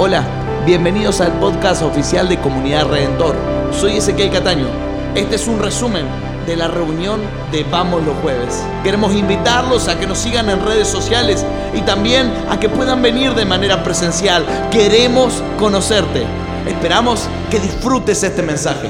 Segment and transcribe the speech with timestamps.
[0.00, 0.22] Hola,
[0.64, 3.34] bienvenidos al podcast oficial de Comunidad Redentor.
[3.72, 4.68] Soy Ezequiel Cataño.
[5.16, 6.06] Este es un resumen
[6.46, 8.64] de la reunión de Vamos los Jueves.
[8.84, 11.44] Queremos invitarlos a que nos sigan en redes sociales
[11.74, 14.46] y también a que puedan venir de manera presencial.
[14.70, 16.22] Queremos conocerte.
[16.64, 18.88] Esperamos que disfrutes este mensaje.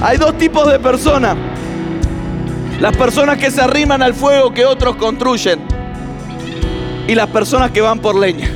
[0.00, 1.36] Hay dos tipos de personas.
[2.78, 5.73] Las personas que se arriman al fuego que otros construyen
[7.06, 8.50] y las personas que van por leña.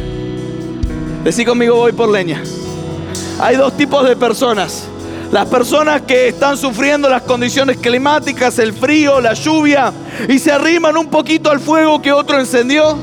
[1.25, 2.43] Decí conmigo, voy por leña.
[3.41, 4.85] Hay dos tipos de personas.
[5.31, 9.93] Las personas que están sufriendo las condiciones climáticas, el frío, la lluvia,
[10.27, 12.97] y se arriman un poquito al fuego que otro encendió.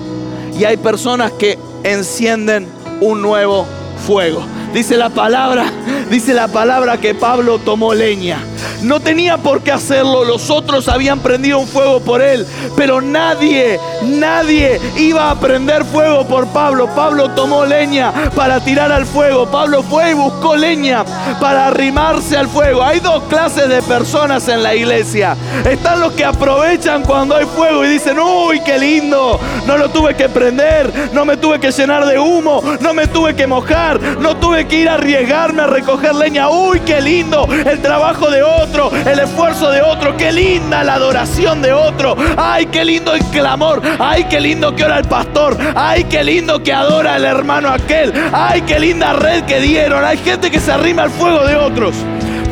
[0.60, 2.68] Y hay personas que encienden
[3.00, 3.68] un nuevo
[4.08, 4.44] fuego.
[4.74, 5.72] Dice la palabra,
[6.10, 8.40] dice la palabra que Pablo tomó leña.
[8.82, 13.80] No tenía por qué hacerlo, los otros habían prendido un fuego por él, pero nadie,
[14.04, 16.90] nadie iba a prender fuego por Pablo.
[16.96, 19.48] Pablo tomó leña para tirar al fuego.
[19.48, 21.04] Pablo fue y buscó leña
[21.40, 22.84] para arrimarse al fuego.
[22.84, 25.36] Hay dos clases de personas en la iglesia.
[25.70, 30.16] Están los que aprovechan cuando hay fuego y dicen, uy, qué lindo, no lo tuve
[30.16, 34.38] que prender, no me tuve que llenar de humo, no me tuve que mojar, no
[34.38, 36.50] tuve que ir a arriesgarme a recoger leña.
[36.50, 40.16] Uy, qué lindo el trabajo de otro, el esfuerzo de otro.
[40.18, 42.16] Qué linda la adoración de otro.
[42.38, 43.82] Ay, qué lindo el clamor.
[44.00, 45.58] Ay, qué lindo que ora el pastor.
[45.76, 48.14] Ay, qué lindo que adora el hermano aquel.
[48.34, 50.04] Ay, qué linda red que dieron.
[50.04, 51.96] Hay gente que se arrima al fuego de otros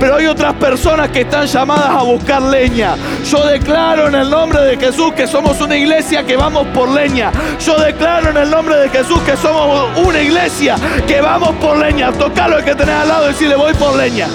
[0.04, 2.96] pero hay otras personas que están llamadas a buscar leña.
[3.31, 7.31] Yo declaro en el nombre de Jesús que somos una iglesia que vamos por leña.
[7.66, 10.76] Yo declaro en el nombre de Jesús que somos una iglesia
[11.08, 12.12] que vamos por leña.
[12.12, 14.28] Tocalo el que tenés al lado y decirle voy por leña.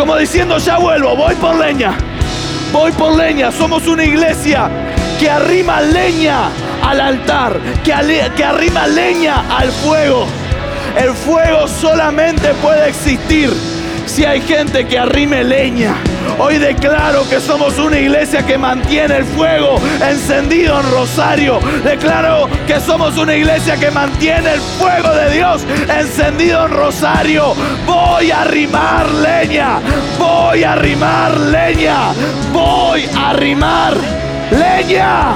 [0.00, 1.92] Como diciendo ya vuelvo, voy por leña.
[2.72, 3.52] Voy por leña.
[3.52, 4.70] Somos una iglesia
[5.18, 6.48] que arrima leña
[6.82, 10.26] al altar, que, arrima leña al fuego.
[10.96, 13.52] El fuego solamente puede existir
[14.06, 15.94] si hay gente que arrime leña.
[16.38, 21.60] Hoy declaro que somos una iglesia que mantiene el fuego encendido en Rosario.
[21.84, 27.54] Declaro que somos una iglesia que mantiene el fuego de Dios encendido en Rosario.
[27.86, 29.80] Voy a arrimar leña.
[30.18, 32.12] Voy a arrimar leña.
[32.52, 33.94] Voy a arrimar
[34.50, 35.34] leña.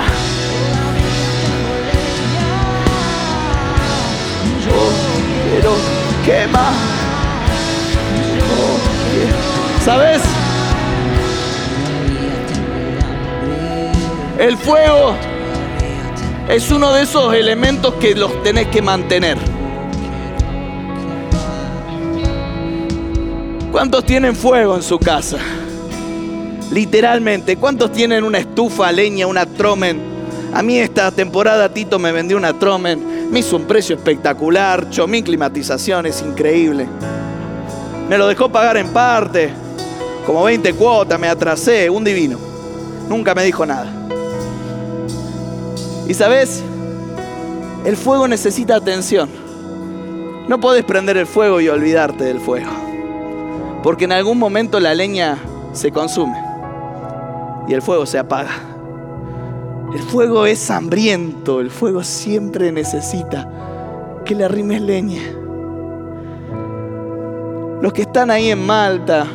[4.65, 4.91] Yo
[5.51, 5.77] quiero
[6.25, 6.94] quemar
[9.85, 10.23] ¿Sabes?
[14.39, 15.15] El fuego
[16.49, 19.37] es uno de esos elementos que los tenés que mantener.
[23.71, 25.37] ¿Cuántos tienen fuego en su casa?
[26.73, 30.01] Literalmente, ¿cuántos tienen una estufa, leña, una tromen?
[30.55, 35.23] A mí esta temporada Tito me vendió una tromen, me hizo un precio espectacular, chomín
[35.23, 36.87] climatización, es increíble.
[38.09, 39.64] Me lo dejó pagar en parte
[40.27, 42.39] como 20 cuotas, me atrasé, un divino.
[43.09, 43.93] Nunca me dijo nada.
[46.09, 46.63] Y sabes,
[47.85, 49.29] el fuego necesita atención.
[50.49, 52.71] No puedes prender el fuego y olvidarte del fuego.
[53.83, 55.39] Porque en algún momento la leña
[55.73, 56.37] se consume
[57.69, 58.53] y el fuego se apaga.
[59.95, 63.49] El fuego es hambriento, el fuego siempre necesita
[64.25, 65.23] que le arrimes leña.
[67.81, 69.27] Los que están ahí en Malta,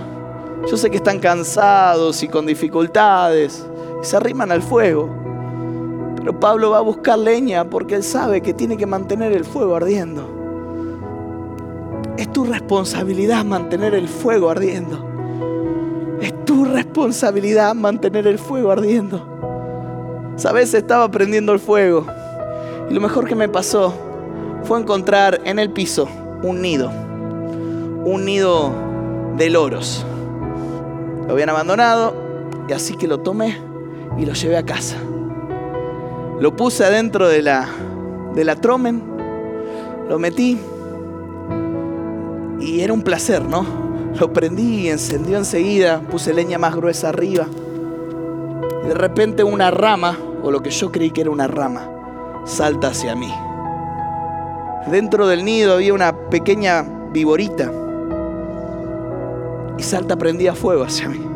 [0.67, 3.65] yo sé que están cansados y con dificultades
[4.01, 5.09] y se arriman al fuego.
[6.17, 9.75] Pero Pablo va a buscar leña porque él sabe que tiene que mantener el fuego
[9.75, 10.27] ardiendo.
[12.17, 15.05] Es tu responsabilidad mantener el fuego ardiendo.
[16.21, 19.25] Es tu responsabilidad mantener el fuego ardiendo.
[20.35, 22.05] Sabes, estaba prendiendo el fuego
[22.89, 23.93] y lo mejor que me pasó
[24.63, 26.07] fue encontrar en el piso
[26.43, 26.89] un nido.
[28.03, 28.71] Un nido
[29.37, 30.05] de loros.
[31.29, 32.15] Lo habían abandonado
[32.67, 33.55] y así que lo tomé
[34.17, 34.95] y lo llevé a casa.
[36.39, 37.69] Lo puse adentro de la,
[38.33, 39.03] de la tromen,
[40.09, 40.57] lo metí
[42.59, 43.63] y era un placer, ¿no?
[44.19, 47.45] Lo prendí y encendió enseguida, puse leña más gruesa arriba.
[48.83, 51.87] Y de repente una rama, o lo que yo creí que era una rama,
[52.45, 53.31] salta hacia mí.
[54.87, 56.83] Dentro del nido había una pequeña
[57.13, 57.71] viborita
[59.79, 61.19] y salta prendía fuego hacia mí.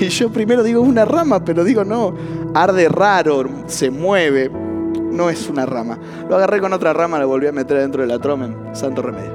[0.00, 2.14] Y yo primero digo una rama, pero digo no,
[2.54, 5.98] arde raro, se mueve, no es una rama.
[6.28, 9.30] Lo agarré con otra rama, lo volví a meter dentro de la tromen, santo remedio.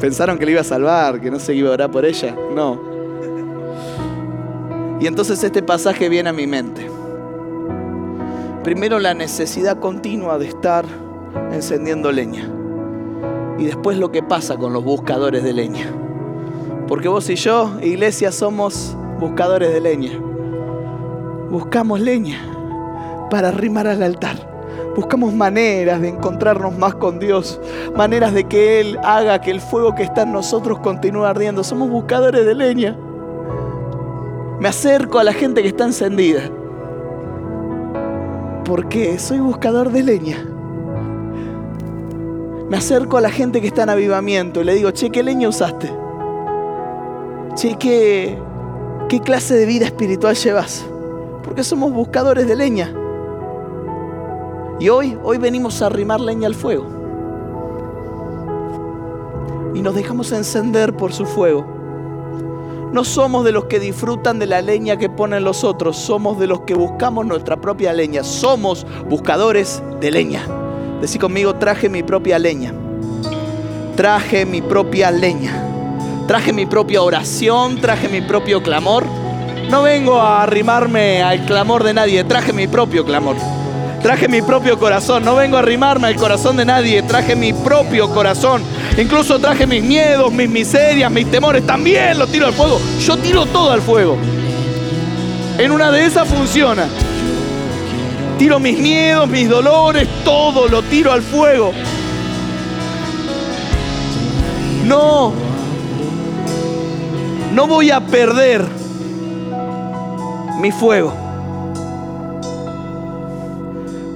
[0.00, 2.80] Pensaron que le iba a salvar, que no se iba a orar por ella, no.
[5.00, 6.88] Y entonces este pasaje viene a mi mente.
[8.62, 10.84] Primero la necesidad continua de estar
[11.52, 12.57] encendiendo leña.
[13.58, 15.92] Y después lo que pasa con los buscadores de leña.
[16.86, 20.12] Porque vos y yo, iglesia, somos buscadores de leña.
[21.50, 22.38] Buscamos leña
[23.30, 24.48] para arrimar al altar.
[24.94, 27.60] Buscamos maneras de encontrarnos más con Dios,
[27.96, 31.62] maneras de que Él haga que el fuego que está en nosotros continúe ardiendo.
[31.62, 32.96] Somos buscadores de leña.
[34.60, 36.50] Me acerco a la gente que está encendida,
[38.64, 40.47] porque soy buscador de leña.
[42.68, 45.48] Me acerco a la gente que está en avivamiento y le digo, che, ¿qué leña
[45.48, 45.90] usaste?
[47.54, 48.38] Che, ¿qué,
[49.08, 50.84] qué clase de vida espiritual llevas?
[51.42, 52.94] Porque somos buscadores de leña.
[54.80, 56.86] Y hoy, hoy venimos a arrimar leña al fuego.
[59.74, 61.66] Y nos dejamos encender por su fuego.
[62.92, 66.46] No somos de los que disfrutan de la leña que ponen los otros, somos de
[66.46, 68.24] los que buscamos nuestra propia leña.
[68.24, 70.57] Somos buscadores de leña.
[71.00, 72.72] Decí conmigo, traje mi propia leña.
[73.96, 75.64] Traje mi propia leña.
[76.26, 79.04] Traje mi propia oración, traje mi propio clamor.
[79.70, 83.36] No vengo a arrimarme al clamor de nadie, traje mi propio clamor.
[84.02, 85.24] Traje mi propio corazón.
[85.24, 87.02] No vengo a arrimarme al corazón de nadie.
[87.02, 88.62] Traje mi propio corazón.
[88.96, 91.66] Incluso traje mis miedos, mis miserias, mis temores.
[91.66, 92.80] También lo tiro al fuego.
[93.00, 94.16] Yo tiro todo al fuego.
[95.58, 96.86] En una de esas funciona.
[98.38, 101.72] Tiro mis miedos, mis dolores, todo lo tiro al fuego.
[104.86, 105.32] No.
[107.52, 108.64] No voy a perder
[110.60, 111.12] mi fuego.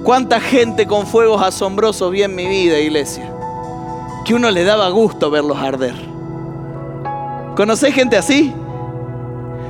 [0.03, 3.29] ¿Cuánta gente con fuegos asombrosos vi en mi vida, iglesia?
[4.23, 5.95] Que uno le daba gusto verlos arder.
[7.57, 8.53] ¿Conocés gente así?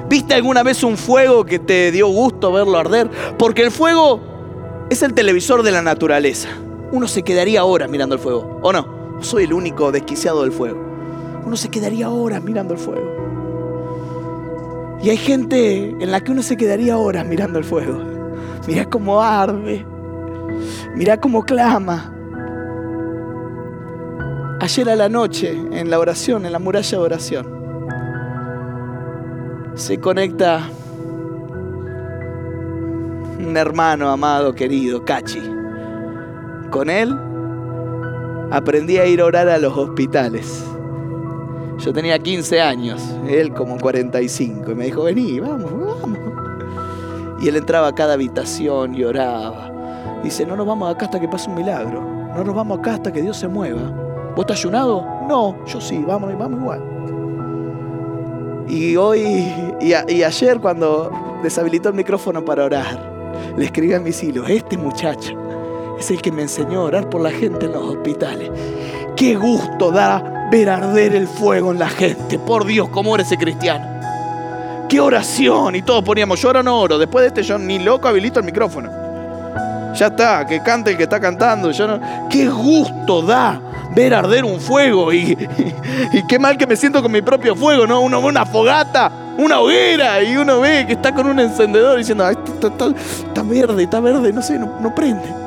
[0.09, 3.09] ¿Viste alguna vez un fuego que te dio gusto verlo arder?
[3.37, 4.32] Porque el fuego
[4.89, 6.49] es el televisor de la naturaleza.
[6.91, 9.17] Uno se quedaría horas mirando el fuego, ¿o no?
[9.21, 10.79] Soy el único desquiciado del fuego.
[11.45, 13.23] Uno se quedaría horas mirando el fuego.
[15.01, 18.01] Y hay gente en la que uno se quedaría horas mirando el fuego.
[18.67, 19.85] Mira cómo arde.
[20.95, 22.13] Mira cómo clama.
[24.61, 27.63] Ayer a la noche, en la oración, en la muralla de oración,
[29.75, 30.69] se conecta
[33.39, 35.41] un hermano amado, querido, Cachi.
[36.69, 37.17] Con él
[38.51, 40.63] aprendí a ir a orar a los hospitales.
[41.79, 46.19] Yo tenía 15 años, él como 45, y me dijo, vení, vamos, vamos.
[47.41, 49.71] Y él entraba a cada habitación y oraba.
[50.23, 52.01] Dice, no nos vamos acá hasta que pase un milagro.
[52.35, 53.81] No nos vamos acá hasta que Dios se mueva.
[54.35, 55.05] ¿Vos estás ayunado?
[55.27, 56.81] No, yo sí, vamos, vamos igual.
[58.67, 61.11] Y hoy y, ayer cuando
[61.43, 63.12] deshabilitó el micrófono para orar,
[63.57, 65.37] le escribí a mis hilos, este muchacho
[65.99, 68.49] es el que me enseñó a orar por la gente en los hospitales.
[69.15, 72.39] Qué gusto da ver arder el fuego en la gente.
[72.39, 73.85] Por Dios, cómo era ese cristiano.
[74.89, 75.75] Qué oración.
[75.75, 76.97] Y todos poníamos, yo ahora no oro.
[76.97, 78.89] Después de este yo ni loco habilito el micrófono.
[79.95, 81.71] Ya está, que cante el que está cantando.
[81.71, 81.99] Yo.
[82.29, 83.61] Qué gusto da
[83.95, 85.37] ver arder un fuego y,
[86.13, 88.01] y, qué mal que me siento con mi propio fuego, ¿no?
[88.01, 92.27] Uno ve una fogata, una hoguera y uno ve que está con un encendedor diciendo,
[92.27, 95.43] está, está, verde, está verde, no sé, no, no prende.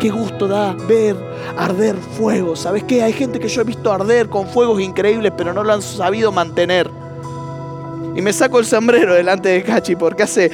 [0.00, 1.16] Qué gusto da ver
[1.56, 2.56] arder fuego.
[2.56, 3.02] ¿Sabes qué?
[3.02, 6.32] Hay gente que yo he visto arder con fuegos increíbles, pero no lo han sabido
[6.32, 6.90] mantener.
[8.16, 10.50] Y me saco el sombrero delante de Cachi porque hace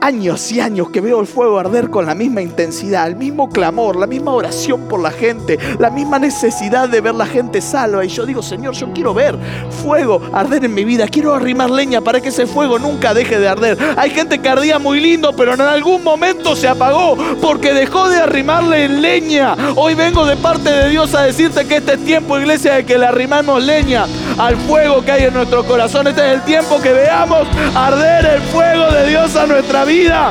[0.00, 3.96] años y años que veo el fuego arder con la misma intensidad, el mismo clamor,
[3.96, 8.04] la misma oración por la gente, la misma necesidad de ver la gente salva.
[8.04, 9.38] Y yo digo, Señor, yo quiero ver
[9.82, 13.48] fuego arder en mi vida, quiero arrimar leña para que ese fuego nunca deje de
[13.48, 13.78] arder.
[13.96, 18.18] Hay gente que ardía muy lindo, pero en algún momento se apagó porque dejó de
[18.18, 19.56] arrimarle leña.
[19.76, 22.98] Hoy vengo de parte de Dios a decirte que este es tiempo, iglesia, de que
[22.98, 24.06] le arrimamos leña
[24.40, 26.06] al fuego que hay en nuestro corazón.
[26.06, 30.28] Este es el tiempo que veamos arder el fuego de Dios a nuestra vida.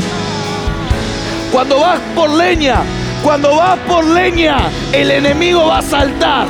[1.51, 2.81] Cuando vas por leña,
[3.23, 4.57] cuando vas por leña,
[4.93, 6.47] el enemigo va a saltar.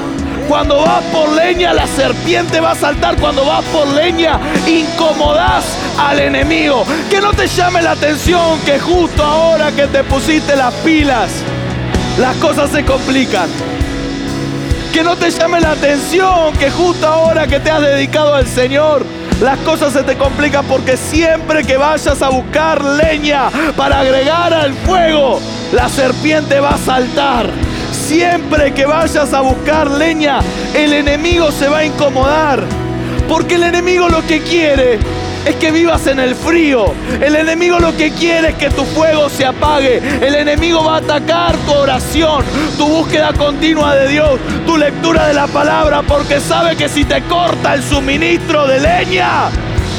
[0.48, 3.18] Cuando vas por leña, la serpiente va a saltar.
[3.18, 5.66] Cuando vas por leña, incomodás
[6.00, 6.86] al enemigo.
[7.10, 11.30] Que no te llame la atención que justo ahora que te pusiste las pilas,
[12.18, 13.50] las cosas se complican.
[14.94, 19.06] Que no te llame la atención que justo ahora que te has dedicado al Señor,
[19.40, 24.74] las cosas se te complican porque siempre que vayas a buscar leña para agregar al
[24.74, 25.40] fuego,
[25.72, 27.50] la serpiente va a saltar.
[27.92, 30.40] Siempre que vayas a buscar leña,
[30.74, 32.64] el enemigo se va a incomodar.
[33.28, 34.98] Porque el enemigo lo que quiere
[35.50, 36.94] es que vivas en el frío.
[37.22, 39.98] El enemigo lo que quiere es que tu fuego se apague.
[40.22, 42.44] El enemigo va a atacar tu oración,
[42.78, 47.22] tu búsqueda continua de Dios, tu lectura de la palabra, porque sabe que si te
[47.24, 49.50] corta el suministro de leña,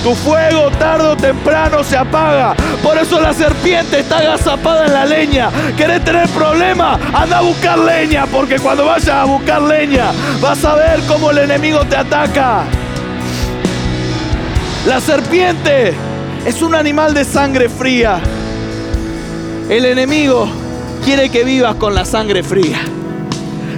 [0.05, 2.55] tu fuego tarde o temprano se apaga.
[2.83, 5.51] Por eso la serpiente está agazapada en la leña.
[5.77, 7.01] ¿Querés tener problemas?
[7.13, 11.39] Anda a buscar leña, porque cuando vayas a buscar leña vas a ver cómo el
[11.39, 12.65] enemigo te ataca.
[14.87, 15.93] La serpiente
[16.47, 18.19] es un animal de sangre fría.
[19.69, 20.49] El enemigo
[21.05, 22.81] quiere que vivas con la sangre fría.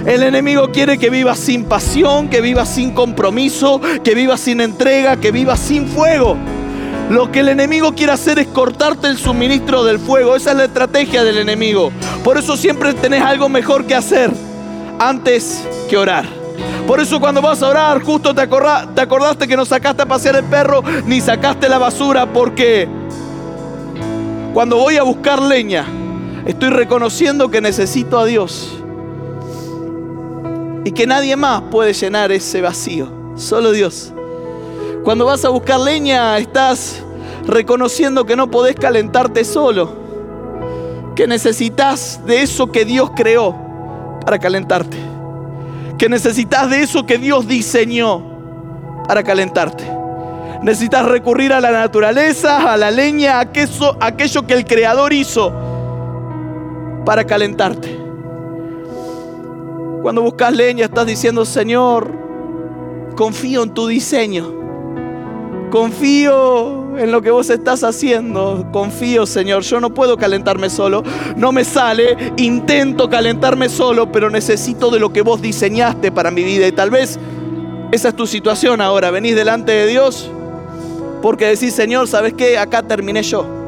[0.05, 5.17] El enemigo quiere que vivas sin pasión, que vivas sin compromiso, que vivas sin entrega,
[5.17, 6.37] que vivas sin fuego.
[7.09, 10.37] Lo que el enemigo quiere hacer es cortarte el suministro del fuego.
[10.37, 11.91] Esa es la estrategia del enemigo.
[12.23, 14.31] Por eso siempre tenés algo mejor que hacer
[14.99, 16.42] antes que orar.
[16.87, 20.43] Por eso cuando vas a orar, justo te, acordaste que no sacaste a pasear el
[20.43, 22.87] perro ni sacaste la basura porque
[24.53, 25.85] cuando voy a buscar leña,
[26.45, 28.77] estoy reconociendo que necesito a Dios
[30.83, 34.13] y que nadie más puede llenar ese vacío, solo Dios.
[35.03, 37.01] Cuando vas a buscar leña estás
[37.47, 39.93] reconociendo que no podés calentarte solo,
[41.15, 43.55] que necesitas de eso que Dios creó
[44.25, 44.97] para calentarte,
[45.97, 48.23] que necesitas de eso que Dios diseñó
[49.07, 49.83] para calentarte.
[50.61, 55.53] Necesitas recurrir a la naturaleza, a la leña, a aquello, aquello que el Creador hizo
[57.05, 57.99] para calentarte.
[60.01, 62.11] Cuando buscas leña estás diciendo, Señor,
[63.15, 64.62] confío en tu diseño.
[65.73, 68.67] Confío en lo que vos estás haciendo.
[68.71, 69.63] Confío, Señor.
[69.63, 71.01] Yo no puedo calentarme solo.
[71.35, 72.15] No me sale.
[72.37, 76.67] Intento calentarme solo, pero necesito de lo que vos diseñaste para mi vida.
[76.67, 77.17] Y tal vez
[77.91, 79.09] esa es tu situación ahora.
[79.09, 80.29] Venís delante de Dios
[81.23, 82.59] porque decís, Señor, ¿sabes qué?
[82.59, 83.62] Acá terminé yo.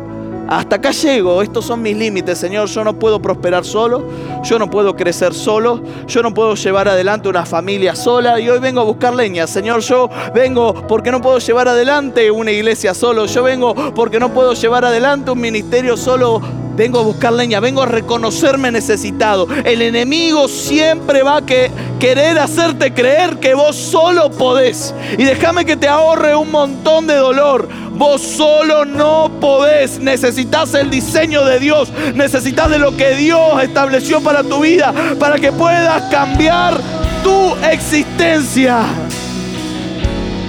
[0.47, 2.67] Hasta acá llego, estos son mis límites, Señor.
[2.67, 4.05] Yo no puedo prosperar solo,
[4.43, 8.39] yo no puedo crecer solo, yo no puedo llevar adelante una familia sola.
[8.39, 9.81] Y hoy vengo a buscar leña, Señor.
[9.81, 14.53] Yo vengo porque no puedo llevar adelante una iglesia solo, yo vengo porque no puedo
[14.53, 16.64] llevar adelante un ministerio solo.
[16.75, 19.47] Vengo a buscar leña, vengo a reconocerme necesitado.
[19.63, 24.93] El enemigo siempre va a querer hacerte creer que vos solo podés.
[25.17, 27.69] Y déjame que te ahorre un montón de dolor.
[27.93, 29.99] Vos solo no podés.
[29.99, 31.93] Necesitas el diseño de Dios.
[32.13, 34.93] Necesitas de lo que Dios estableció para tu vida.
[35.17, 36.77] Para que puedas cambiar
[37.23, 38.83] tu existencia.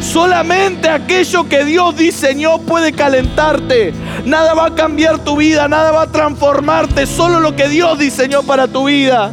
[0.00, 3.92] Solamente aquello que Dios diseñó puede calentarte.
[4.26, 7.06] Nada va a cambiar tu vida, nada va a transformarte.
[7.06, 9.30] Solo lo que Dios diseñó para tu vida.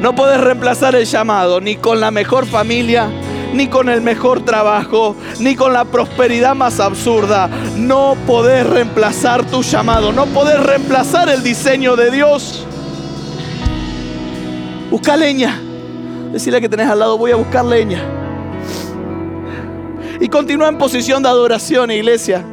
[0.00, 3.08] No puedes reemplazar el llamado ni con la mejor familia,
[3.54, 7.48] ni con el mejor trabajo, ni con la prosperidad más absurda.
[7.76, 12.66] No podés reemplazar tu llamado, no podés reemplazar el diseño de Dios.
[14.90, 15.60] Busca leña.
[16.32, 18.19] Decirle que tenés al lado, voy a buscar leña.
[20.20, 22.44] Y continúa en posición de adoración, iglesia.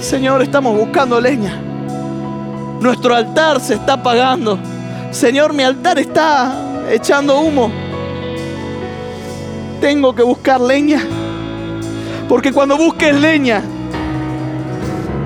[0.00, 1.60] Señor, estamos buscando leña.
[2.80, 4.58] Nuestro altar se está apagando.
[5.10, 7.84] Señor, mi altar está echando humo
[9.84, 11.02] tengo que buscar leña.
[12.26, 13.62] Porque cuando busques leña,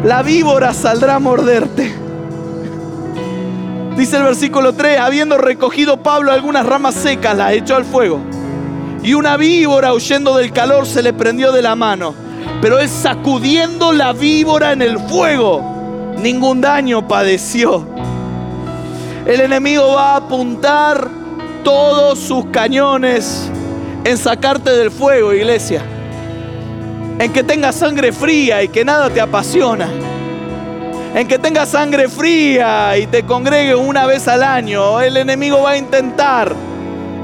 [0.02, 1.94] la víbora saldrá a morderte.
[3.96, 8.20] Dice el versículo 3, habiendo recogido Pablo algunas ramas secas, las echó al fuego.
[9.08, 12.14] Y una víbora huyendo del calor se le prendió de la mano.
[12.60, 17.88] Pero él sacudiendo la víbora en el fuego, ningún daño padeció.
[19.24, 21.08] El enemigo va a apuntar
[21.64, 23.50] todos sus cañones
[24.04, 25.82] en sacarte del fuego, iglesia.
[27.18, 29.88] En que tengas sangre fría y que nada te apasiona.
[31.14, 35.00] En que tengas sangre fría y te congregue una vez al año.
[35.00, 36.54] El enemigo va a intentar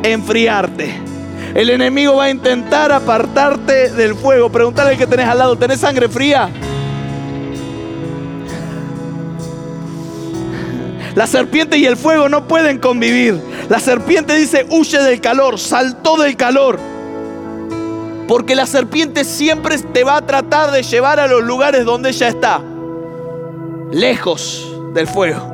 [0.02, 1.12] enfriarte.
[1.54, 4.50] El enemigo va a intentar apartarte del fuego.
[4.50, 6.50] Preguntale al que tenés al lado, ¿tenés sangre fría?
[11.14, 13.40] La serpiente y el fuego no pueden convivir.
[13.68, 16.80] La serpiente dice, huye del calor, saltó del calor.
[18.26, 22.28] Porque la serpiente siempre te va a tratar de llevar a los lugares donde ella
[22.28, 22.60] está.
[23.92, 25.52] Lejos del fuego.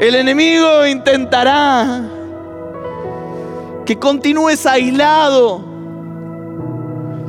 [0.00, 2.15] El enemigo intentará
[3.86, 5.64] que continúes aislado,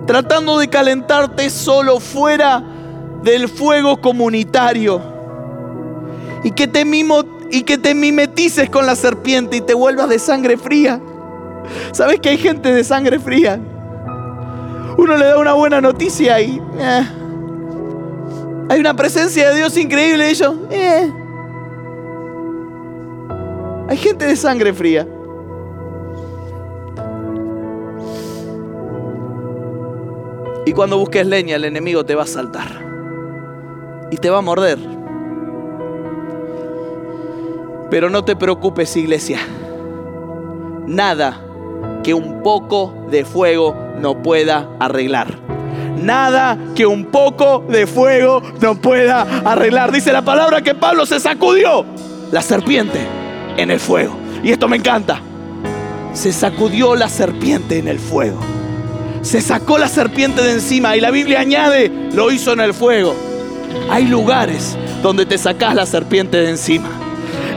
[0.08, 2.64] tratando de calentarte solo fuera
[3.24, 5.02] del fuego comunitario
[6.44, 6.84] y que te
[7.50, 11.00] y que te mimetices con la serpiente y te vuelvas de sangre fría.
[11.92, 13.60] ¿Sabes que hay gente de sangre fría?
[14.98, 17.08] Uno le da una buena noticia y eh,
[18.70, 21.12] hay una presencia de Dios increíble y ellos, eh.
[23.90, 25.08] Hay gente de sangre fría.
[30.67, 32.67] Y cuando busques leña, el enemigo te va a saltar.
[34.12, 34.77] Y te va a morder.
[37.89, 39.39] Pero no te preocupes, iglesia.
[40.86, 41.41] Nada
[42.03, 45.39] que un poco de fuego no pueda arreglar.
[46.03, 49.93] Nada que un poco de fuego no pueda arreglar.
[49.93, 51.86] Dice la palabra que Pablo se sacudió
[52.29, 53.00] la serpiente
[53.55, 54.17] en el fuego.
[54.43, 55.21] Y esto me encanta.
[56.12, 58.57] Se sacudió la serpiente en el fuego
[59.27, 63.13] se sacó la serpiente de encima y la Biblia añade, lo hizo en el fuego.
[63.89, 67.07] Hay lugares donde te sacas la serpiente de encima.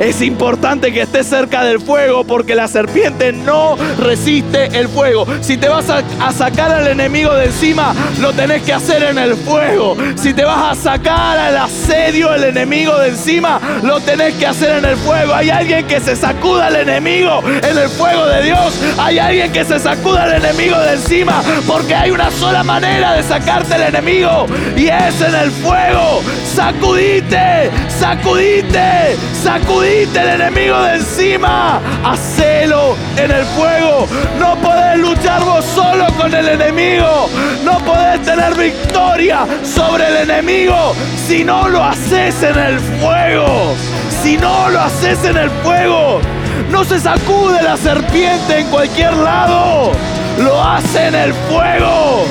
[0.01, 5.27] Es importante que estés cerca del fuego porque la serpiente no resiste el fuego.
[5.43, 9.35] Si te vas a, sacar al enemigo de encima, lo tenés que hacer en el
[9.35, 9.99] fuego.
[10.17, 14.79] Si te vas a sacar al asedio el enemigo de encima, lo tenés que hacer
[14.79, 15.35] en el fuego.
[15.35, 18.81] Hay alguien que se sacuda al enemigo en el fuego de Dios.
[18.97, 23.23] Hay alguien que se sacuda al enemigo de encima porque hay una sola manera de
[23.23, 26.23] sacarte el enemigo y es en el fuego.
[26.55, 31.81] Sacudite, sacudite, sacudite el enemigo de encima.
[32.05, 34.09] Hacelo en el fuego.
[34.39, 37.31] No podés luchar vos solo con el enemigo.
[37.65, 40.95] No podés tener victoria sobre el enemigo
[41.27, 43.75] si no lo haces en el fuego.
[44.23, 46.21] Si no lo haces en el fuego.
[46.69, 49.93] No se sacude la serpiente en cualquier lado.
[50.39, 52.27] Lo hace en el fuego.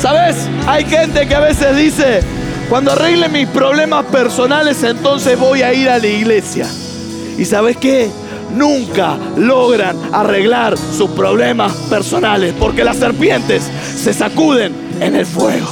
[0.00, 0.48] ¿Sabes?
[0.66, 2.22] Hay gente que a veces dice,
[2.68, 6.66] cuando arregle mis problemas personales, entonces voy a ir a la iglesia.
[7.38, 8.10] ¿Y sabes qué?
[8.54, 13.62] Nunca logran arreglar sus problemas personales porque las serpientes
[13.96, 15.68] se sacuden en el fuego.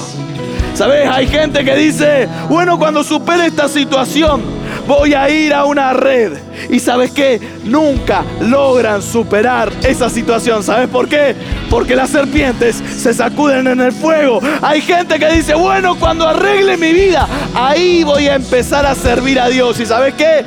[0.74, 1.08] ¿Sabes?
[1.08, 4.42] Hay gente que dice, bueno, cuando supere esta situación,
[4.86, 6.32] voy a ir a una red.
[6.70, 7.40] Y sabes qué?
[7.64, 10.62] Nunca logran superar esa situación.
[10.62, 11.34] ¿Sabes por qué?
[11.70, 14.40] Porque las serpientes se sacuden en el fuego.
[14.62, 19.40] Hay gente que dice, bueno, cuando arregle mi vida, ahí voy a empezar a servir
[19.40, 19.78] a Dios.
[19.80, 20.44] ¿Y sabes qué?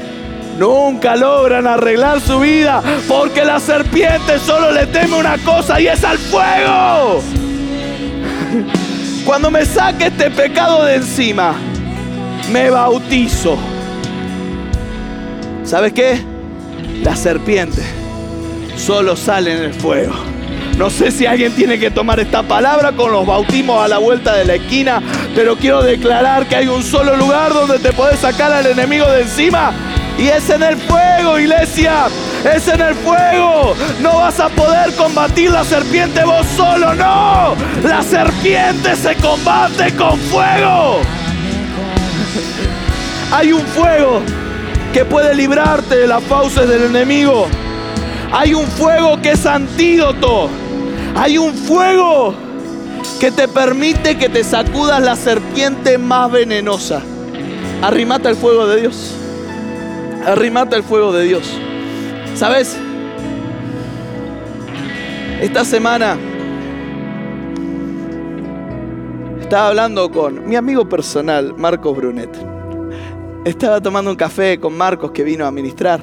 [0.58, 6.04] Nunca logran arreglar su vida porque la serpiente solo le teme una cosa y es
[6.04, 7.22] al fuego.
[9.26, 11.54] Cuando me saque este pecado de encima,
[12.52, 13.58] me bautizo
[15.70, 16.20] ¿Sabes qué?
[17.04, 17.84] La serpiente
[18.76, 20.16] solo sale en el fuego.
[20.80, 24.36] No sé si alguien tiene que tomar esta palabra con los bautismos a la vuelta
[24.36, 25.00] de la esquina,
[25.36, 29.22] pero quiero declarar que hay un solo lugar donde te puedes sacar al enemigo de
[29.22, 29.72] encima
[30.18, 32.08] y es en el fuego, iglesia.
[32.52, 33.76] Es en el fuego.
[34.02, 37.54] No vas a poder combatir la serpiente vos solo, no.
[37.84, 41.02] La serpiente se combate con fuego.
[43.32, 44.24] Hay un fuego
[44.94, 47.48] que puede librarte de las fauces del enemigo.
[48.32, 50.50] Hay un fuego que es antídoto.
[51.16, 52.34] Hay un fuego
[53.20, 57.02] que te permite que te sacudas la serpiente más venenosa.
[57.82, 59.14] Arrimata el fuego de Dios.
[60.26, 61.50] Arrimata el fuego de Dios.
[62.36, 62.78] ¿Sabes?
[65.42, 66.18] Esta semana
[69.40, 72.59] estaba hablando con mi amigo personal, Marcos Brunet.
[73.46, 76.02] Estaba tomando un café con Marcos que vino a ministrar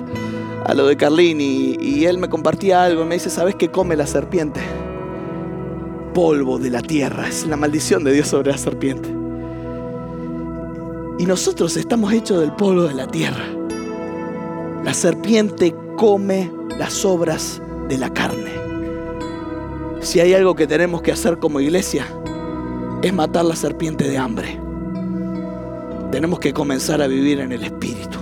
[0.65, 3.95] a lo de Carlín y, él me compartía algo y me dice, ¿sabes qué come
[3.95, 4.61] la serpiente?
[6.15, 9.11] Polvo de la tierra, es la maldición de Dios sobre la serpiente.
[11.19, 13.45] Y nosotros estamos hechos del polvo de la tierra.
[14.83, 18.53] La serpiente come las obras de la carne.
[20.01, 22.07] Si hay algo que tenemos que hacer como iglesia,
[23.03, 24.66] es matar la serpiente de hambre.
[26.17, 28.19] Tenemos que comenzar a vivir en el Espíritu.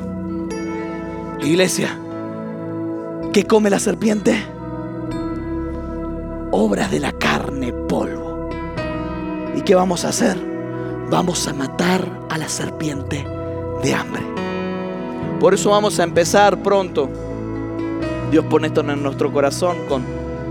[1.41, 1.97] Iglesia,
[3.33, 4.35] ¿qué come la serpiente?
[6.51, 8.49] Obras de la carne, polvo.
[9.55, 10.37] ¿Y qué vamos a hacer?
[11.09, 13.25] Vamos a matar a la serpiente
[13.85, 14.25] de hambre.
[15.39, 17.09] Por eso vamos a empezar pronto.
[18.33, 20.03] Dios pone esto en nuestro corazón con,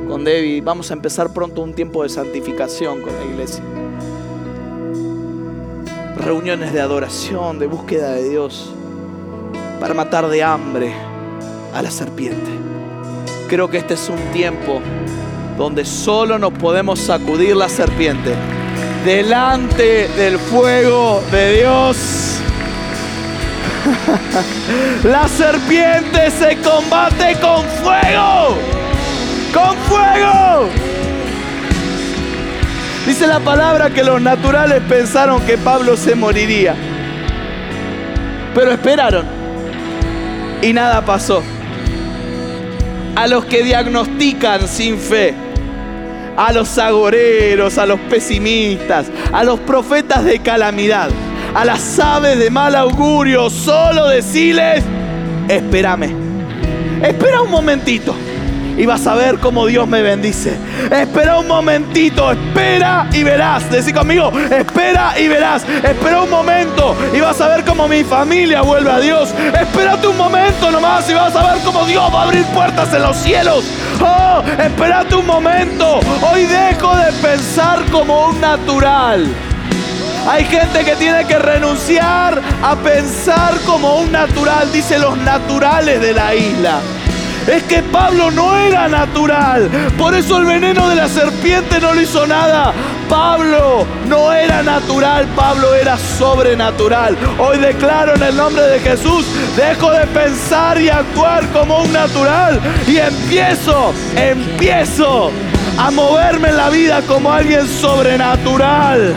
[0.07, 0.23] con.
[0.63, 3.61] Vamos a empezar pronto un tiempo de santificación con la iglesia
[6.23, 8.73] reuniones de adoración, de búsqueda de Dios,
[9.79, 10.93] para matar de hambre
[11.73, 12.49] a la serpiente.
[13.49, 14.81] Creo que este es un tiempo
[15.57, 18.33] donde solo nos podemos sacudir la serpiente
[19.03, 22.39] delante del fuego de Dios.
[25.03, 28.57] la serpiente se combate con fuego.
[29.53, 30.69] con fuego.
[33.05, 36.73] Dice la palabra que los naturales pensaron que Pablo se moriría.
[38.55, 39.25] Pero esperaron
[40.61, 41.43] y nada pasó.
[43.15, 45.33] A los que diagnostican sin fe,
[46.37, 51.09] a los agoreros, a los pesimistas, a los profetas de calamidad,
[51.53, 54.83] a las aves de mal augurio, solo decirles,
[55.49, 56.15] espérame,
[57.03, 58.15] espera un momentito
[58.77, 60.57] y vas a ver cómo Dios me bendice.
[60.91, 63.69] Espera un momentito, espera y verás.
[63.69, 65.63] Decí conmigo, espera y verás.
[65.83, 69.33] Espera un momento y vas a ver cómo mi familia vuelve a Dios.
[69.59, 73.01] Espérate un momento nomás y vas a ver cómo Dios va a abrir puertas en
[73.01, 73.65] los cielos.
[74.01, 75.99] Oh, espérate un momento.
[76.21, 79.27] Hoy dejo de pensar como un natural.
[80.27, 86.13] Hay gente que tiene que renunciar a pensar como un natural, dice los naturales de
[86.13, 86.79] la isla.
[87.47, 89.69] Es que Pablo no era natural.
[89.97, 92.73] Por eso el veneno de la serpiente no le hizo nada.
[93.09, 97.17] Pablo no era natural, Pablo era sobrenatural.
[97.37, 99.25] Hoy declaro en el nombre de Jesús,
[99.55, 105.31] dejo de pensar y actuar como un natural y empiezo, empiezo
[105.77, 109.15] a moverme en la vida como alguien sobrenatural.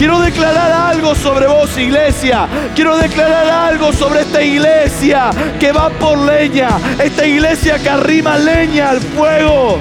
[0.00, 2.48] Quiero declarar algo sobre vos, iglesia.
[2.74, 6.70] Quiero declarar algo sobre esta iglesia que va por leña.
[6.98, 9.78] Esta iglesia que arrima leña al fuego.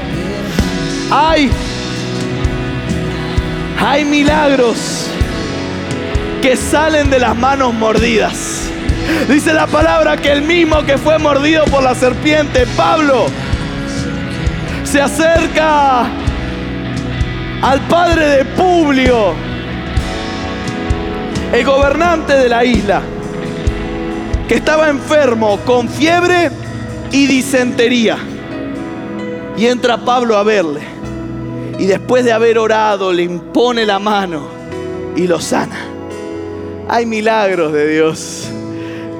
[1.09, 1.49] Hay,
[3.79, 5.07] hay milagros
[6.41, 8.69] que salen de las manos mordidas.
[9.29, 13.27] Dice la palabra que el mismo que fue mordido por la serpiente, Pablo,
[14.83, 16.07] se acerca
[17.61, 19.48] al padre de Publio
[21.53, 23.01] el gobernante de la isla,
[24.47, 26.51] que estaba enfermo con fiebre
[27.11, 28.17] y disentería.
[29.57, 30.81] Y entra Pablo a verle.
[31.79, 34.47] Y después de haber orado, le impone la mano
[35.15, 35.79] y lo sana.
[36.87, 38.49] Hay milagros de Dios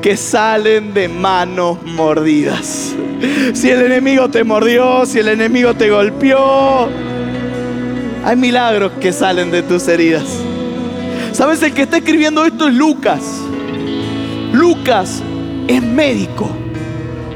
[0.01, 2.93] que salen de manos mordidas.
[3.53, 6.89] Si el enemigo te mordió, si el enemigo te golpeó,
[8.23, 10.48] hay milagros que salen de tus heridas.
[11.39, 11.63] ¿Sabes?
[11.63, 13.21] El que está escribiendo esto es Lucas.
[14.51, 15.23] Lucas
[15.69, 16.49] es médico.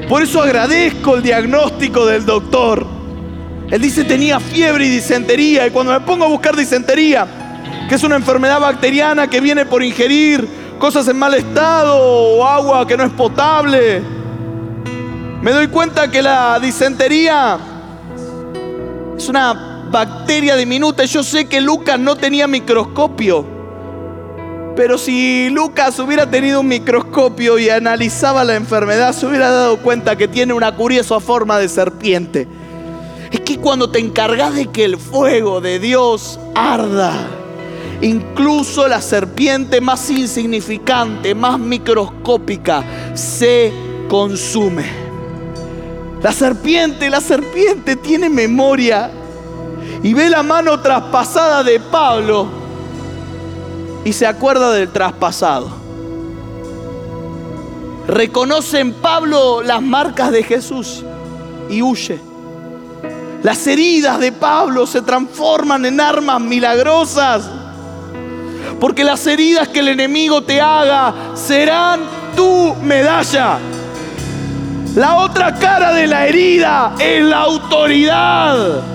[0.10, 2.86] Por eso agradezco el diagnóstico del doctor.
[3.72, 5.66] Él dice tenía fiebre y disentería.
[5.68, 7.26] Y cuando me pongo a buscar disentería,
[7.88, 10.46] que es una enfermedad bacteriana que viene por ingerir
[10.80, 14.02] cosas en mal estado o agua que no es potable,
[15.42, 17.58] me doy cuenta que la disentería
[19.18, 21.06] es una bacteria diminuta.
[21.06, 23.53] Yo sé que Lucas no tenía microscopio.
[24.76, 30.16] Pero si Lucas hubiera tenido un microscopio y analizaba la enfermedad, se hubiera dado cuenta
[30.16, 32.48] que tiene una curiosa forma de serpiente.
[33.32, 37.14] Es que cuando te encargas de que el fuego de Dios arda,
[38.02, 42.84] incluso la serpiente más insignificante, más microscópica,
[43.14, 43.72] se
[44.10, 44.86] consume.
[46.24, 49.12] La serpiente, la serpiente tiene memoria
[50.02, 52.63] y ve la mano traspasada de Pablo
[54.06, 55.70] y se acuerda del traspasado.
[58.08, 61.04] Reconoce en Pablo las marcas de Jesús
[61.70, 62.20] y huye.
[63.44, 67.50] Las heridas de Pablo se transforman en armas milagrosas.
[68.80, 72.02] Porque las heridas que el enemigo te haga serán
[72.36, 73.60] tu medalla.
[74.96, 78.93] La otra cara de la herida es la autoridad.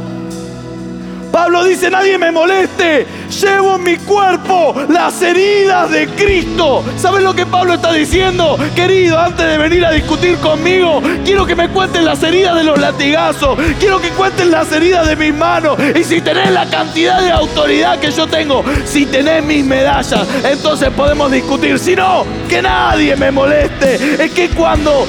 [1.33, 3.07] Pablo dice, nadie me moleste,
[3.41, 6.85] llevo en mi cuerpo las heridas de Cristo.
[6.97, 8.59] ¿Sabes lo que Pablo está diciendo?
[8.75, 12.79] Querido, antes de venir a discutir conmigo, quiero que me cuenten las heridas de los
[12.79, 15.79] latigazos, quiero que cuenten las heridas de mis manos.
[15.95, 20.91] Y si tenés la cantidad de autoridad que yo tengo, si tenés mis medallas, entonces
[20.91, 21.79] podemos discutir.
[21.79, 24.25] Si no, que nadie me moleste.
[24.25, 25.07] Es que cuando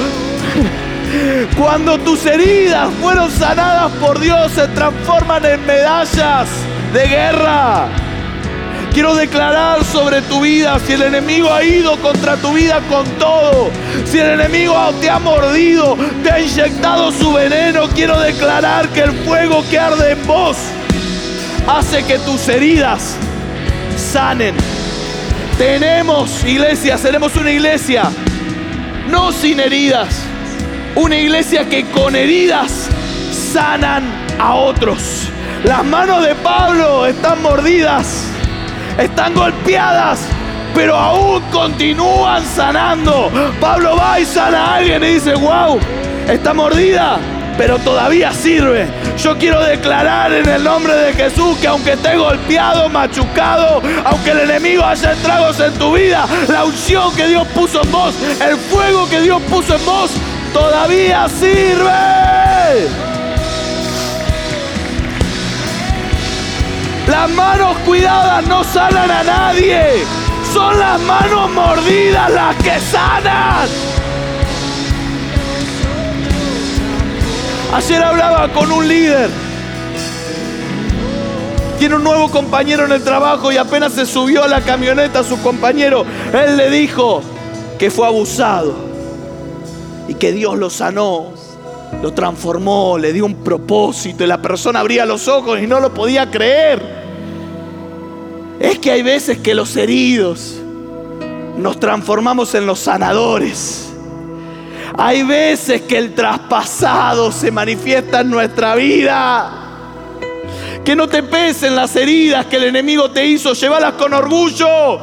[1.57, 6.47] cuando tus heridas fueron sanadas por Dios, se transforman en medallas
[6.93, 7.87] de guerra.
[8.93, 13.69] Quiero declarar sobre tu vida, si el enemigo ha ido contra tu vida con todo,
[14.05, 19.11] si el enemigo te ha mordido, te ha inyectado su veneno, quiero declarar que el
[19.11, 20.57] fuego que arde en vos
[21.67, 23.15] hace que tus heridas
[23.95, 24.55] sanen.
[25.57, 28.09] Tenemos iglesia, seremos una iglesia,
[29.09, 30.28] no sin heridas
[30.95, 32.89] una iglesia que con heridas
[33.31, 34.03] sanan
[34.39, 35.29] a otros.
[35.63, 38.25] Las manos de Pablo están mordidas,
[38.97, 40.21] están golpeadas,
[40.73, 43.31] pero aún continúan sanando.
[43.59, 45.79] Pablo va y sana a alguien y dice, wow,
[46.27, 47.17] está mordida,
[47.57, 48.87] pero todavía sirve.
[49.21, 54.39] Yo quiero declarar en el nombre de Jesús que aunque esté golpeado, machucado, aunque el
[54.39, 59.09] enemigo haya estragos en tu vida, la unción que Dios puso en vos, el fuego
[59.09, 60.11] que Dios puso en vos,
[60.59, 62.87] todavía sirve.
[67.07, 70.03] Las manos cuidadas no sanan a nadie.
[70.53, 73.69] Son las manos mordidas las que sanan.
[77.73, 79.29] Ayer hablaba con un líder.
[81.77, 85.41] Tiene un nuevo compañero en el trabajo y apenas se subió a la camioneta su
[85.41, 87.21] compañero, él le dijo
[87.77, 88.88] que fue abusado
[90.09, 91.27] y que Dios lo sanó,
[92.01, 95.93] lo transformó, le dio un propósito y la persona abría los ojos y no lo
[95.93, 96.81] podía creer.
[98.59, 100.55] Es que hay veces que los heridos
[101.57, 103.91] nos transformamos en los sanadores.
[104.97, 109.51] Hay veces que el traspasado se manifiesta en nuestra vida.
[110.83, 114.99] Que no te pesen las heridas que el enemigo te hizo, llévalas con orgullo,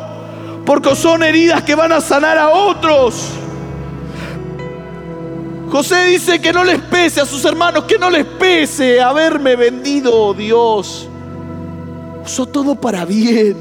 [0.67, 3.31] porque son heridas que van a sanar a otros.
[5.71, 10.33] José dice que no les pese a sus hermanos, que no les pese haberme vendido,
[10.33, 11.09] Dios.
[12.25, 13.57] Usó todo para bien.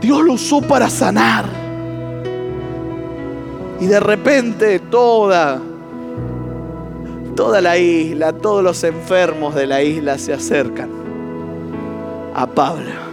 [0.00, 1.46] Dios lo usó para sanar.
[3.80, 5.60] Y de repente toda,
[7.34, 10.88] toda la isla, todos los enfermos de la isla se acercan
[12.34, 13.06] a Pablo.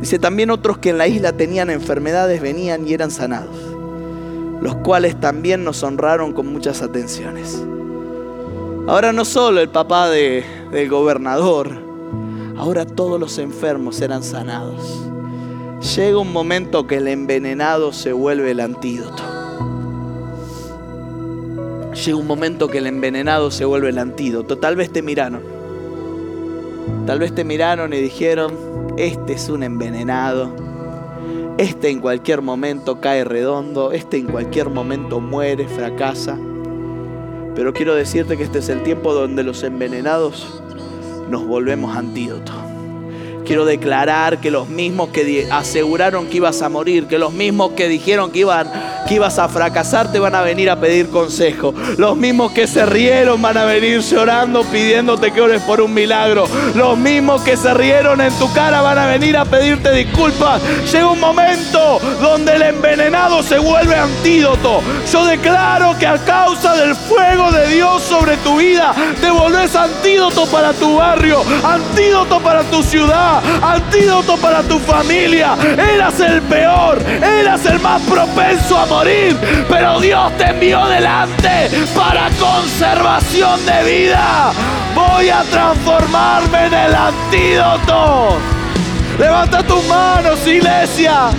[0.00, 3.69] Dice también otros que en la isla tenían enfermedades venían y eran sanados,
[4.60, 7.62] los cuales también nos honraron con muchas atenciones.
[8.86, 11.70] Ahora no solo el papá de, del gobernador,
[12.56, 15.10] ahora todos los enfermos eran sanados
[15.80, 19.22] llega un momento que el envenenado se vuelve el antídoto.
[21.94, 24.58] Llega un momento que el envenenado se vuelve el antídoto.
[24.58, 25.42] Tal vez te miraron.
[27.06, 28.56] Tal vez te miraron y dijeron,
[28.96, 30.54] este es un envenenado.
[31.60, 33.92] Este en cualquier momento cae redondo.
[33.92, 36.38] Este en cualquier momento muere, fracasa.
[37.54, 40.62] Pero quiero decirte que este es el tiempo donde los envenenados
[41.28, 42.52] nos volvemos antídoto.
[43.44, 47.88] Quiero declarar que los mismos que aseguraron que ibas a morir, que los mismos que
[47.88, 48.66] dijeron que, iban,
[49.10, 51.74] que ibas a fracasar, te van a venir a pedir consejo.
[51.98, 56.46] Los mismos que se rieron van a venir llorando pidiéndote que ores por un milagro.
[56.76, 60.62] Los mismos que se rieron en tu cara van a venir a pedirte disculpas.
[60.92, 64.80] Llega un momento donde el envenenado se vuelve antídoto.
[65.10, 70.46] Yo declaro que a causa del fuego de Dios sobre tu vida, te volvés antídoto
[70.46, 75.56] para tu barrio, antídoto para tu ciudad antídoto para tu familia.
[75.76, 78.86] Eras el peor, eras el más propenso a
[79.68, 84.52] pero Dios te envió delante para conservación de vida.
[84.94, 88.36] Voy a transformarme en el antídoto.
[89.18, 91.30] Levanta tus manos, iglesia.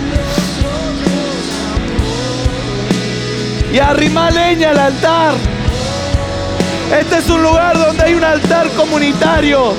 [3.71, 5.33] Y arrima leña al altar.
[6.99, 9.75] Este es un lugar donde hay un altar comunitario.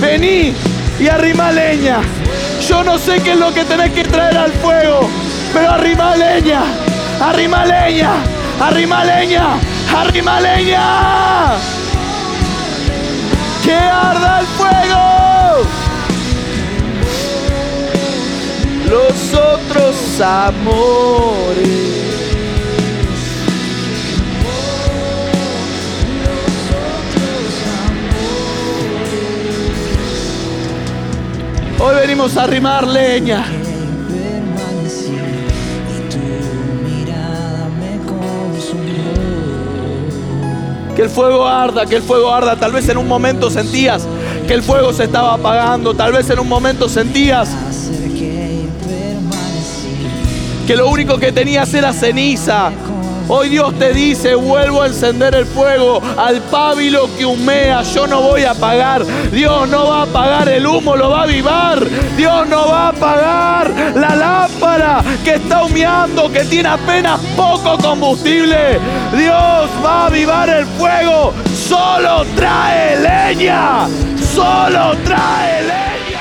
[0.00, 0.54] Vení,
[0.98, 2.00] y arrima leña.
[2.66, 5.08] Yo no sé qué es lo que tenés que traer al fuego,
[5.52, 6.62] pero arrima leña,
[7.20, 8.10] arrima leña,
[8.60, 9.58] arrima leña,
[9.94, 11.56] arrima leña.
[13.64, 15.66] Que arda el fuego.
[18.88, 21.90] Los otros amores.
[31.78, 33.59] Hoy venimos a arrimar leña.
[41.00, 42.56] Que el fuego arda, que el fuego arda.
[42.56, 44.06] Tal vez en un momento sentías
[44.46, 45.94] que el fuego se estaba apagando.
[45.94, 47.48] Tal vez en un momento sentías
[50.66, 52.70] que lo único que tenías era ceniza.
[53.32, 58.22] Hoy Dios te dice, vuelvo a encender el fuego al pábilo que humea, yo no
[58.22, 59.04] voy a apagar.
[59.30, 61.78] Dios no va a apagar el humo, lo va a avivar.
[62.16, 68.80] Dios no va a apagar la lámpara que está humeando, que tiene apenas poco combustible.
[69.16, 71.32] Dios va a avivar el fuego.
[71.54, 73.86] Solo trae leña.
[74.34, 76.20] Solo trae leña.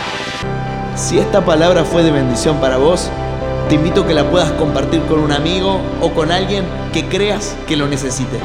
[0.94, 3.10] Si esta palabra fue de bendición para vos,
[3.70, 7.56] te invito a que la puedas compartir con un amigo o con alguien que creas
[7.68, 8.40] que lo necesite.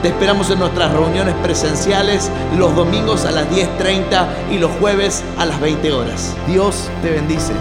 [0.00, 5.44] Te esperamos en nuestras reuniones presenciales los domingos a las 10.30 y los jueves a
[5.44, 6.34] las 20 horas.
[6.46, 7.52] Dios te bendice.